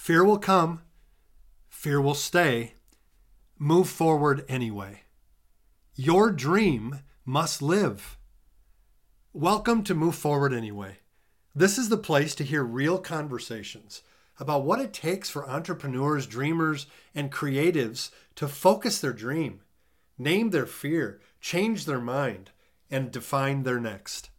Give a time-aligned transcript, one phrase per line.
[0.00, 0.80] Fear will come,
[1.68, 2.72] fear will stay.
[3.58, 5.02] Move forward anyway.
[5.94, 8.16] Your dream must live.
[9.34, 11.00] Welcome to Move Forward Anyway.
[11.54, 14.00] This is the place to hear real conversations
[14.38, 19.60] about what it takes for entrepreneurs, dreamers, and creatives to focus their dream,
[20.16, 22.52] name their fear, change their mind,
[22.90, 24.30] and define their next.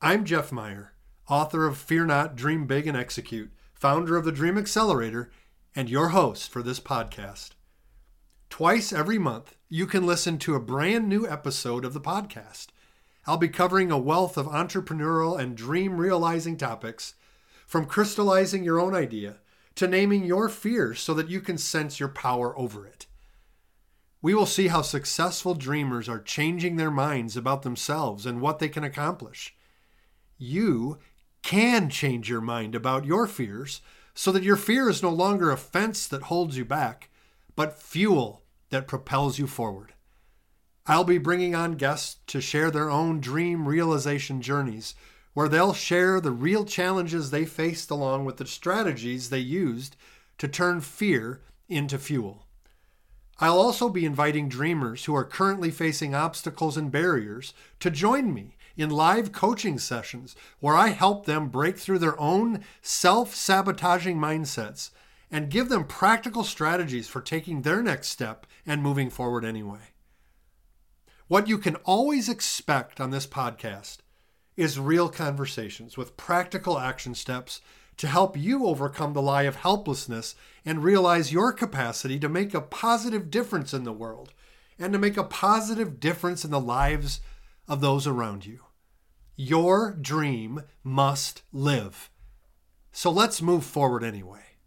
[0.00, 0.92] I'm Jeff Meyer,
[1.28, 5.30] author of Fear Not, Dream Big, and Execute, founder of the Dream Accelerator,
[5.74, 7.50] and your host for this podcast.
[8.50, 12.68] Twice every month, you can listen to a brand new episode of the podcast.
[13.24, 17.14] I'll be covering a wealth of entrepreneurial and dream realizing topics,
[17.68, 19.36] from crystallizing your own idea
[19.76, 23.06] to naming your fears so that you can sense your power over it.
[24.20, 28.68] We will see how successful dreamers are changing their minds about themselves and what they
[28.68, 29.54] can accomplish.
[30.36, 30.98] You
[31.48, 33.80] can change your mind about your fears
[34.14, 37.08] so that your fear is no longer a fence that holds you back,
[37.56, 39.94] but fuel that propels you forward.
[40.86, 44.94] I'll be bringing on guests to share their own dream realization journeys,
[45.32, 49.96] where they'll share the real challenges they faced along with the strategies they used
[50.36, 52.44] to turn fear into fuel.
[53.40, 58.57] I'll also be inviting dreamers who are currently facing obstacles and barriers to join me
[58.78, 64.90] in live coaching sessions where I help them break through their own self sabotaging mindsets
[65.30, 69.90] and give them practical strategies for taking their next step and moving forward anyway.
[71.26, 73.98] What you can always expect on this podcast
[74.56, 77.60] is real conversations with practical action steps
[77.98, 82.60] to help you overcome the lie of helplessness and realize your capacity to make a
[82.60, 84.32] positive difference in the world
[84.78, 87.20] and to make a positive difference in the lives
[87.66, 88.60] of those around you.
[89.40, 92.10] Your dream must live.
[92.90, 94.57] So let's move forward anyway.